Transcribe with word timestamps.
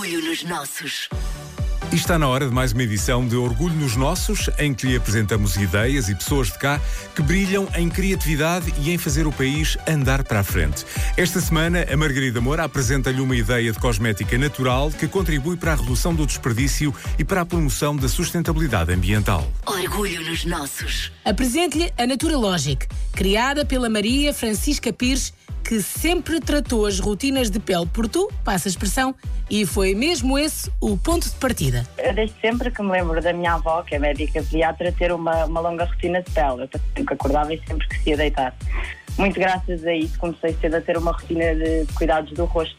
Orgulho 0.00 0.30
nos 0.30 0.42
nossos. 0.44 1.10
E 1.92 1.94
está 1.94 2.18
na 2.18 2.26
hora 2.26 2.48
de 2.48 2.54
mais 2.54 2.72
uma 2.72 2.82
edição 2.82 3.28
de 3.28 3.36
Orgulho 3.36 3.74
nos 3.74 3.96
Nossos, 3.96 4.48
em 4.58 4.72
que 4.72 4.86
lhe 4.86 4.96
apresentamos 4.96 5.56
ideias 5.56 6.08
e 6.08 6.14
pessoas 6.14 6.46
de 6.50 6.58
cá 6.58 6.80
que 7.14 7.20
brilham 7.20 7.68
em 7.76 7.86
criatividade 7.90 8.72
e 8.78 8.90
em 8.92 8.96
fazer 8.96 9.26
o 9.26 9.32
país 9.32 9.76
andar 9.86 10.24
para 10.24 10.40
a 10.40 10.42
frente. 10.42 10.86
Esta 11.18 11.38
semana, 11.38 11.84
a 11.86 11.96
Margarida 11.98 12.40
Moura 12.40 12.64
apresenta-lhe 12.64 13.20
uma 13.20 13.36
ideia 13.36 13.70
de 13.70 13.78
cosmética 13.78 14.38
natural 14.38 14.90
que 14.90 15.06
contribui 15.06 15.58
para 15.58 15.72
a 15.72 15.76
redução 15.76 16.14
do 16.14 16.24
desperdício 16.24 16.94
e 17.18 17.24
para 17.24 17.42
a 17.42 17.44
promoção 17.44 17.94
da 17.94 18.08
sustentabilidade 18.08 18.90
ambiental. 18.94 19.52
Orgulho 19.66 20.24
nos 20.24 20.46
nossos. 20.46 21.12
Apresente-lhe 21.26 21.92
a 21.98 22.06
Naturalogic, 22.06 22.86
criada 23.12 23.66
pela 23.66 23.90
Maria 23.90 24.32
Francisca 24.32 24.94
Pires 24.94 25.34
que 25.70 25.80
sempre 25.80 26.40
tratou 26.40 26.86
as 26.86 26.98
rotinas 26.98 27.50
de 27.50 27.60
pele 27.60 27.86
por 27.86 28.08
tu, 28.08 28.28
passa 28.44 28.68
a 28.68 28.70
expressão, 28.70 29.14
e 29.50 29.66
foi 29.66 29.94
mesmo 29.94 30.38
esse 30.38 30.70
o 30.80 30.96
ponto 30.96 31.28
de 31.28 31.34
partida. 31.34 31.84
Eu 31.98 32.14
desde 32.14 32.40
sempre 32.40 32.70
que 32.70 32.80
me 32.82 32.92
lembro 32.92 33.20
da 33.20 33.32
minha 33.32 33.54
avó, 33.54 33.82
que 33.82 33.96
é 33.96 33.98
médica 33.98 34.42
pediatra, 34.42 34.92
ter 34.92 35.12
uma, 35.12 35.44
uma 35.46 35.60
longa 35.60 35.84
rotina 35.84 36.22
de 36.22 36.30
pele. 36.30 36.62
Eu 36.62 36.80
sempre 36.96 37.14
acordava 37.14 37.52
e 37.52 37.60
sempre 37.66 37.88
que 37.88 37.98
se 37.98 38.10
ia 38.10 38.16
deitar. 38.16 38.54
Muito 39.18 39.38
graças 39.38 39.84
a 39.84 39.92
isso 39.92 40.18
comecei 40.18 40.54
cedo 40.60 40.76
a 40.76 40.80
ter 40.80 40.96
uma 40.96 41.12
rotina 41.12 41.54
de 41.54 41.86
cuidados 41.94 42.32
do 42.32 42.44
rosto 42.44 42.78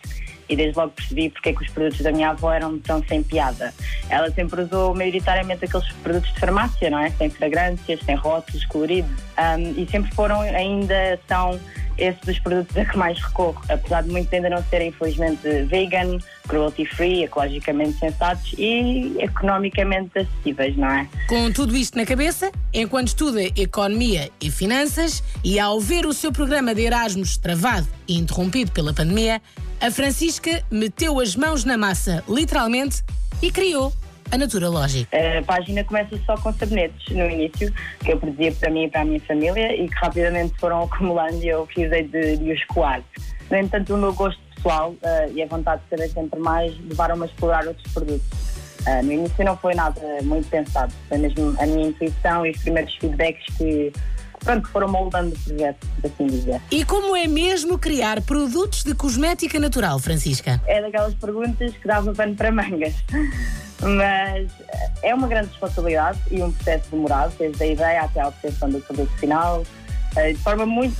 e 0.51 0.55
desde 0.55 0.77
logo 0.77 0.91
percebi 0.91 1.29
porque 1.29 1.49
é 1.49 1.53
que 1.53 1.63
os 1.63 1.69
produtos 1.69 2.01
da 2.01 2.11
minha 2.11 2.29
avó 2.29 2.51
eram 2.51 2.77
tão 2.79 3.03
sem 3.07 3.23
piada. 3.23 3.73
Ela 4.09 4.29
sempre 4.31 4.61
usou 4.61 4.93
maioritariamente 4.93 5.65
aqueles 5.65 5.89
produtos 6.03 6.33
de 6.33 6.39
farmácia, 6.39 6.89
não 6.89 6.99
é? 6.99 7.09
Sem 7.11 7.29
fragrâncias, 7.29 7.99
sem 8.01 8.15
rótulos, 8.15 8.65
coloridos. 8.65 9.11
Um, 9.37 9.81
e 9.81 9.87
sempre 9.89 10.13
foram, 10.13 10.41
ainda 10.41 11.19
são 11.27 11.59
esses 11.97 12.21
dos 12.21 12.39
produtos 12.39 12.75
a 12.77 12.85
que 12.85 12.97
mais 12.97 13.19
recorro, 13.19 13.61
apesar 13.69 14.03
de 14.03 14.09
muitos 14.09 14.33
ainda 14.33 14.49
não 14.49 14.63
serem, 14.65 14.89
infelizmente, 14.89 15.41
vegan, 15.65 16.17
cruelty-free, 16.47 17.23
ecologicamente 17.23 17.99
sensatos 17.99 18.53
e 18.57 19.15
economicamente 19.19 20.19
acessíveis, 20.19 20.75
não 20.77 20.89
é? 20.89 21.07
Com 21.27 21.51
tudo 21.51 21.75
isto 21.75 21.97
na 21.97 22.05
cabeça, 22.05 22.51
enquanto 22.73 23.09
estuda 23.09 23.41
Economia 23.41 24.29
e 24.39 24.49
Finanças 24.49 25.23
e 25.43 25.59
ao 25.59 25.79
ver 25.79 26.05
o 26.05 26.13
seu 26.13 26.31
programa 26.31 26.73
de 26.73 26.81
Erasmus 26.81 27.37
travado 27.37 27.87
e 28.07 28.17
interrompido 28.17 28.71
pela 28.71 28.93
pandemia, 28.93 29.41
a 29.79 29.89
Francisca 29.89 30.63
meteu 30.69 31.19
as 31.19 31.35
mãos 31.35 31.63
na 31.65 31.77
massa, 31.77 32.23
literalmente, 32.27 33.03
e 33.41 33.51
criou 33.51 33.91
a 34.31 34.37
Natura 34.37 34.69
Logic. 34.69 35.07
A 35.13 35.43
página 35.43 35.83
começa 35.83 36.17
só 36.25 36.35
com 36.37 36.53
sabonetes 36.53 37.13
no 37.13 37.29
início, 37.29 37.71
que 37.99 38.13
eu 38.13 38.17
produzia 38.17 38.51
para 38.53 38.71
mim 38.71 38.85
e 38.85 38.89
para 38.89 39.01
a 39.01 39.05
minha 39.05 39.19
família 39.19 39.75
e 39.75 39.87
que 39.87 39.95
rapidamente 39.95 40.53
foram 40.57 40.83
acumulando 40.83 41.43
e 41.43 41.49
eu 41.49 41.65
precisei 41.65 42.03
de, 42.03 42.37
de 42.37 42.51
os 42.51 42.63
coar. 42.65 43.03
No 43.49 43.57
entanto, 43.57 43.93
o 43.93 43.97
meu 43.97 44.13
gosto 44.13 44.39
pessoal 44.55 44.91
uh, 44.91 45.31
e 45.33 45.43
a 45.43 45.47
vontade 45.47 45.81
de 45.83 45.89
saber 45.89 46.09
sempre 46.09 46.39
mais 46.39 46.73
levaram-me 46.87 47.23
a 47.23 47.25
explorar 47.25 47.67
outros 47.67 47.93
produtos. 47.93 48.25
Uh, 48.87 49.03
no 49.03 49.11
início 49.11 49.43
não 49.43 49.57
foi 49.57 49.75
nada 49.75 50.01
muito 50.23 50.47
pensado, 50.49 50.93
foi 51.09 51.17
mesmo 51.17 51.55
a 51.59 51.65
minha 51.65 51.89
intuição 51.89 52.45
e 52.45 52.51
os 52.51 52.57
primeiros 52.61 52.95
feedbacks 52.95 53.57
que 53.57 53.91
pronto, 54.43 54.67
foram 54.69 54.87
moldando 54.87 55.35
o 55.35 55.39
projeto, 55.39 55.87
assim 56.03 56.27
dizer. 56.27 56.61
E 56.71 56.83
como 56.83 57.15
é 57.15 57.27
mesmo 57.27 57.77
criar 57.77 58.21
produtos 58.21 58.83
de 58.83 58.93
cosmética 58.93 59.59
natural, 59.59 59.99
Francisca? 59.99 60.61
É 60.67 60.81
daquelas 60.81 61.13
perguntas 61.15 61.73
que 61.75 61.87
dava 61.87 62.13
pano 62.13 62.35
para 62.35 62.51
mangas. 62.51 62.93
Mas 63.81 64.51
é 65.01 65.13
uma 65.13 65.27
grande 65.27 65.49
responsabilidade 65.49 66.19
e 66.29 66.41
um 66.41 66.51
processo 66.51 66.91
demorado, 66.91 67.33
desde 67.37 67.63
a 67.63 67.67
ideia 67.67 68.01
até 68.01 68.21
a 68.21 68.27
obtenção 68.27 68.69
do 68.69 68.79
produto 68.81 69.11
final, 69.17 69.63
eh, 70.15 70.33
de 70.33 70.39
forma 70.39 70.65
muito 70.65 70.95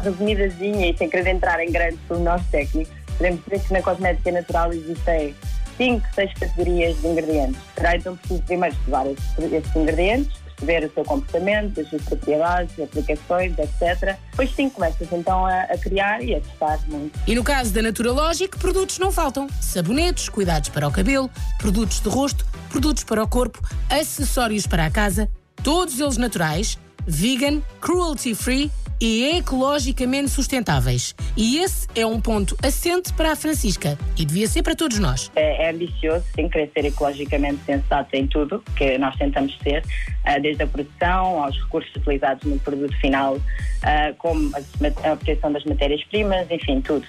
resumidazinha 0.00 0.90
e 0.90 0.96
sem 0.96 1.10
querer 1.10 1.28
entrar 1.28 1.60
em 1.60 1.70
grandes 1.70 2.00
pormenores 2.08 2.44
técnicos. 2.50 2.94
Podemos 3.18 3.44
dizer 3.44 3.60
que 3.60 3.72
na 3.72 3.82
cosmética 3.82 4.32
natural 4.32 4.72
existem 4.72 5.34
5, 5.76 6.06
6 6.14 6.34
categorias 6.34 7.00
de 7.00 7.06
ingredientes. 7.08 7.60
Será 7.74 7.96
então 7.96 8.16
preciso 8.16 8.42
primeiro 8.44 8.74
estudar 8.74 9.06
esses, 9.06 9.52
esses 9.52 9.76
ingredientes, 9.76 10.41
perceber 10.62 10.86
o 10.86 10.92
seu 10.92 11.04
comportamento, 11.04 11.80
as 11.80 11.88
suas 11.88 12.02
propriedades, 12.02 12.78
aplicações, 12.78 13.58
etc. 13.58 14.16
Depois 14.30 14.54
sim, 14.54 14.70
começas 14.70 15.08
então 15.12 15.44
a, 15.44 15.62
a, 15.62 15.78
criar 15.78 16.22
e 16.22 16.34
a 16.34 16.40
testar 16.40 16.80
muito. 16.88 17.18
E 17.26 17.34
no 17.34 17.42
caso 17.42 17.72
da 17.72 17.82
Naturalogic, 17.82 18.56
produtos 18.58 18.98
não 18.98 19.10
faltam. 19.10 19.48
Sabonetes, 19.60 20.28
cuidados 20.28 20.68
para 20.68 20.86
o 20.86 20.92
cabelo, 20.92 21.30
produtos 21.58 22.00
de 22.00 22.08
rosto, 22.08 22.46
produtos 22.70 23.04
para 23.04 23.22
o 23.22 23.28
corpo, 23.28 23.60
acessórios 23.90 24.66
para 24.66 24.86
a 24.86 24.90
casa, 24.90 25.28
todos 25.62 26.00
eles 26.00 26.16
naturais, 26.16 26.78
vegan, 27.06 27.60
cruelty-free 27.80 28.70
e 29.02 29.36
ecologicamente 29.36 30.28
sustentáveis. 30.28 31.12
E 31.36 31.58
esse 31.58 31.88
é 31.96 32.06
um 32.06 32.20
ponto 32.20 32.56
assente 32.62 33.12
para 33.14 33.32
a 33.32 33.36
Francisca 33.36 33.98
e 34.16 34.24
devia 34.24 34.46
ser 34.46 34.62
para 34.62 34.76
todos 34.76 35.00
nós. 35.00 35.28
É, 35.34 35.64
é 35.64 35.70
ambicioso, 35.70 36.24
sim, 36.36 36.48
querer 36.48 36.70
ser 36.72 36.84
ecologicamente 36.84 37.58
sensato 37.66 38.14
em 38.14 38.28
tudo 38.28 38.62
que 38.76 38.96
nós 38.98 39.16
tentamos 39.16 39.58
ser, 39.58 39.82
uh, 39.82 40.40
desde 40.40 40.62
a 40.62 40.66
produção 40.68 41.42
aos 41.42 41.60
recursos 41.64 41.92
utilizados 41.96 42.44
no 42.44 42.56
produto 42.60 42.96
final, 43.00 43.34
uh, 43.34 44.14
como 44.18 44.52
a, 44.54 45.08
a 45.08 45.12
obtenção 45.14 45.52
das 45.52 45.64
matérias-primas, 45.64 46.48
enfim, 46.48 46.80
tudo. 46.80 47.04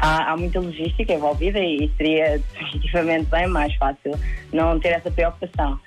Há, 0.00 0.32
há, 0.32 0.36
muita 0.36 0.58
logística 0.58 1.12
envolvida 1.12 1.60
e 1.60 1.88
seria 1.96 2.42
definitivamente 2.52 3.26
bem 3.26 3.46
mais 3.46 3.72
fácil 3.76 4.18
não 4.52 4.80
ter 4.80 4.88
essa 4.88 5.10
preocupação 5.10 5.78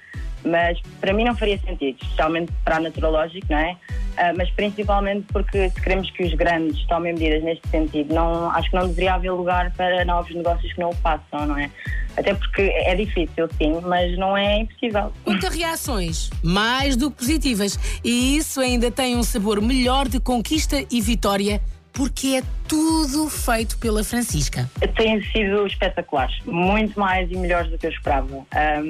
mas 0.44 0.79
para 1.00 1.13
mim 1.13 1.23
não 1.23 1.35
faria 1.35 1.57
sentido, 1.59 1.97
especialmente 2.01 2.51
para 2.63 2.78
a 2.78 2.79
Naturalógico, 2.79 3.45
não 3.50 3.59
é? 3.59 3.78
Uh, 4.21 4.37
mas 4.37 4.51
principalmente 4.51 5.25
porque 5.33 5.71
se 5.71 5.81
queremos 5.81 6.11
que 6.11 6.21
os 6.21 6.33
grandes 6.35 6.85
tomem 6.85 7.13
medidas 7.13 7.41
neste 7.41 7.67
sentido, 7.69 8.13
não, 8.13 8.51
acho 8.51 8.69
que 8.69 8.75
não 8.75 8.87
deveria 8.87 9.15
haver 9.15 9.31
lugar 9.31 9.71
para 9.71 10.05
novos 10.05 10.35
negócios 10.35 10.71
que 10.71 10.79
não 10.79 10.89
o 10.89 10.95
façam, 10.97 11.47
não 11.47 11.57
é? 11.57 11.71
Até 12.15 12.35
porque 12.35 12.61
é 12.61 12.93
difícil, 12.93 13.49
sim, 13.57 13.81
mas 13.81 14.15
não 14.19 14.37
é 14.37 14.59
impossível. 14.59 15.11
Muitas 15.25 15.55
reações, 15.55 16.29
mais 16.43 16.95
do 16.95 17.09
que 17.09 17.17
positivas, 17.17 17.79
e 18.03 18.37
isso 18.37 18.59
ainda 18.59 18.91
tem 18.91 19.15
um 19.15 19.23
sabor 19.23 19.59
melhor 19.59 20.07
de 20.07 20.19
conquista 20.19 20.85
e 20.91 21.01
vitória 21.01 21.59
porque 21.94 22.38
é 22.38 22.44
tudo 22.68 23.29
feito 23.29 23.78
pela 23.78 24.03
Francisca. 24.03 24.69
Têm 24.96 25.22
sido 25.24 25.66
espetaculares, 25.68 26.40
muito 26.46 27.00
mais 27.00 27.29
e 27.29 27.35
melhores 27.35 27.69
do 27.69 27.78
que 27.78 27.88
eu 27.88 27.91
esperava. 27.91 28.35
Um, 28.35 28.46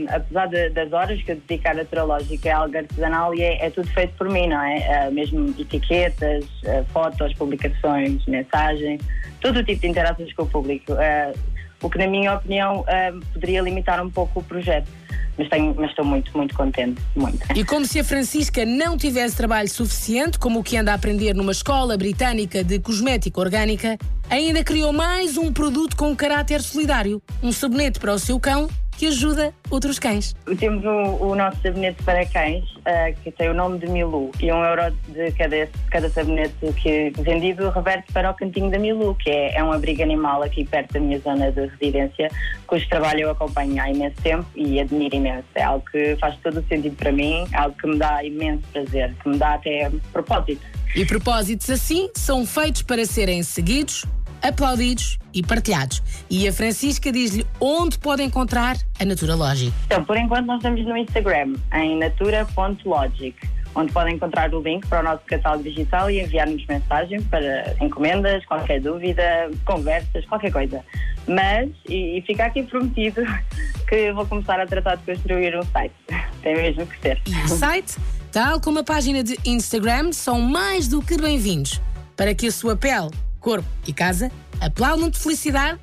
apesar 0.09 0.47
de, 0.47 0.69
das 0.69 0.91
horas 0.93 1.21
que 1.23 1.31
eu 1.31 1.35
dedico 1.35 1.67
à 1.67 1.73
naturalógica, 1.73 2.49
é 2.49 2.51
algo 2.51 2.77
artesanal 2.77 3.33
e 3.33 3.41
é, 3.41 3.65
é, 3.65 3.69
tudo 3.69 3.87
feito 3.89 4.13
por 4.17 4.29
mim, 4.29 4.47
não 4.47 4.61
é? 4.61 5.07
Uh, 5.07 5.11
mesmo 5.13 5.53
etiquetas, 5.59 6.45
uh, 6.63 6.85
fotos, 6.93 7.33
publicações, 7.33 8.25
mensagens, 8.25 9.01
todo 9.39 9.59
o 9.59 9.63
tipo 9.63 9.81
de 9.81 9.87
interações 9.87 10.31
com 10.33 10.43
o 10.43 10.47
público. 10.47 10.93
Uh, 10.93 11.37
o 11.81 11.89
que, 11.89 11.97
na 11.97 12.05
minha 12.05 12.35
opinião, 12.35 12.85
poderia 13.33 13.59
limitar 13.59 13.99
um 14.05 14.09
pouco 14.11 14.41
o 14.41 14.43
projeto 14.43 14.87
mas, 15.37 15.49
tenho, 15.49 15.75
mas 15.77 15.89
estou 15.89 16.05
muito, 16.05 16.35
muito 16.35 16.55
contente. 16.55 17.01
Muito. 17.15 17.39
E 17.55 17.63
como 17.63 17.85
se 17.85 17.99
a 17.99 18.03
Francisca 18.03 18.65
não 18.65 18.97
tivesse 18.97 19.35
trabalho 19.35 19.69
suficiente, 19.69 20.37
como 20.37 20.59
o 20.59 20.63
que 20.63 20.77
anda 20.77 20.91
a 20.91 20.95
aprender 20.95 21.33
numa 21.33 21.51
escola 21.51 21.97
britânica 21.97 22.63
de 22.63 22.79
cosmética 22.79 23.39
orgânica, 23.39 23.97
ainda 24.29 24.63
criou 24.63 24.93
mais 24.93 25.37
um 25.37 25.51
produto 25.51 25.95
com 25.95 26.15
caráter 26.15 26.61
solidário: 26.61 27.21
um 27.41 27.51
sabonete 27.51 27.99
para 27.99 28.13
o 28.13 28.19
seu 28.19 28.39
cão 28.39 28.69
que 28.97 29.07
ajuda 29.07 29.53
outros 29.69 29.97
cães. 29.97 30.35
Temos 30.59 30.83
o, 30.85 31.25
o 31.25 31.35
nosso 31.35 31.61
sabonete 31.61 32.01
para 32.03 32.25
cães, 32.25 32.63
uh, 32.63 33.21
que 33.23 33.31
tem 33.31 33.49
o 33.49 33.53
nome 33.53 33.79
de 33.79 33.87
Milu, 33.87 34.31
e 34.39 34.51
um 34.51 34.63
euro 34.63 34.95
de 35.07 35.31
cada, 35.31 35.69
cada 35.89 36.09
sabonete 36.09 36.53
que 36.81 36.89
é 36.89 37.09
vendido 37.09 37.69
reverte 37.69 38.11
para 38.13 38.31
o 38.31 38.33
cantinho 38.33 38.69
da 38.69 38.77
Milu, 38.77 39.15
que 39.15 39.29
é, 39.29 39.55
é 39.55 39.63
um 39.63 39.71
abrigo 39.71 40.03
animal 40.03 40.43
aqui 40.43 40.65
perto 40.65 40.93
da 40.93 40.99
minha 40.99 41.19
zona 41.19 41.51
de 41.51 41.67
residência, 41.67 42.29
cujo 42.67 42.87
trabalho 42.89 43.21
eu 43.21 43.31
acompanho 43.31 43.81
há 43.81 43.89
imenso 43.89 44.15
tempo 44.21 44.45
e 44.55 44.79
admiro 44.79 45.15
imenso. 45.15 45.47
É 45.55 45.63
algo 45.63 45.85
que 45.91 46.15
faz 46.17 46.37
todo 46.43 46.59
o 46.59 46.67
sentido 46.67 46.95
para 46.95 47.11
mim, 47.11 47.45
algo 47.53 47.75
que 47.77 47.87
me 47.87 47.97
dá 47.97 48.23
imenso 48.23 48.63
prazer, 48.71 49.13
que 49.21 49.29
me 49.29 49.37
dá 49.37 49.55
até 49.55 49.91
propósito. 50.11 50.65
E 50.95 51.05
propósitos 51.05 51.69
assim 51.69 52.09
são 52.13 52.45
feitos 52.45 52.81
para 52.81 53.05
serem 53.05 53.41
seguidos, 53.43 54.05
aplaudidos 54.41 55.17
e 55.33 55.41
partilhados. 55.41 56.01
E 56.29 56.47
a 56.47 56.53
Francisca 56.53 57.11
diz-lhe 57.11 57.45
onde 57.59 57.97
pode 57.97 58.23
encontrar 58.23 58.77
a 58.99 59.05
Natura 59.05 59.35
Logic. 59.35 59.73
Então, 59.85 60.03
por 60.03 60.17
enquanto, 60.17 60.45
nós 60.45 60.57
estamos 60.57 60.85
no 60.85 60.97
Instagram, 60.97 61.55
em 61.73 61.97
natura.logic 61.97 63.35
onde 63.75 63.91
podem 63.91 64.15
encontrar 64.15 64.53
o 64.53 64.61
link 64.61 64.85
para 64.87 64.99
o 64.99 65.03
nosso 65.03 65.23
catálogo 65.25 65.63
digital 65.63 66.09
e 66.09 66.21
enviar-nos 66.21 66.65
mensagem 66.65 67.21
para 67.23 67.75
encomendas, 67.79 68.45
qualquer 68.45 68.81
dúvida, 68.81 69.49
conversas, 69.65 70.25
qualquer 70.25 70.51
coisa. 70.51 70.83
Mas, 71.27 71.69
e, 71.87 72.17
e 72.17 72.21
fica 72.23 72.45
aqui 72.45 72.63
prometido 72.63 73.21
que 73.87 74.11
vou 74.11 74.25
começar 74.25 74.59
a 74.59 74.65
tratar 74.65 74.95
de 74.95 75.05
construir 75.05 75.57
um 75.57 75.63
site. 75.63 75.93
Tem 76.41 76.55
mesmo 76.55 76.85
que 76.85 76.99
ser. 76.99 77.21
E 77.27 77.45
o 77.45 77.47
site, 77.47 77.97
tal 78.31 78.59
como 78.59 78.79
a 78.79 78.83
página 78.83 79.23
de 79.23 79.37
Instagram, 79.45 80.11
são 80.11 80.41
mais 80.41 80.87
do 80.87 81.01
que 81.01 81.15
bem-vindos 81.17 81.81
para 82.17 82.33
que 82.35 82.47
a 82.47 82.51
sua 82.51 82.75
pele 82.75 83.09
corpo 83.41 83.67
e 83.85 83.91
casa, 83.91 84.31
aplaudam 84.61 85.09
de 85.09 85.19
felicidade 85.19 85.77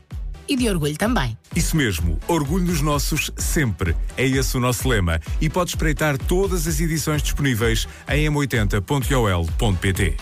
e 0.49 0.57
de 0.57 0.67
orgulho 0.69 0.97
também. 0.97 1.37
Isso 1.55 1.77
mesmo, 1.77 2.19
orgulho 2.27 2.65
nos 2.65 2.81
nossos 2.81 3.31
sempre. 3.37 3.95
É 4.17 4.25
esse 4.27 4.57
o 4.57 4.61
nosso 4.61 4.89
lema. 4.89 5.21
E 5.41 5.51
pode 5.51 5.71
espreitar 5.71 6.17
todas 6.17 6.67
as 6.67 6.81
edições 6.81 7.23
disponíveis 7.23 7.87
em 8.09 8.27
m80.ol.pt. 8.31 10.17